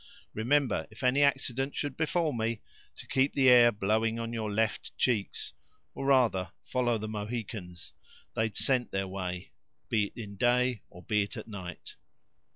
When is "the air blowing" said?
3.33-4.17